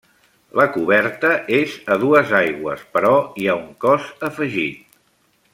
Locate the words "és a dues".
1.59-2.33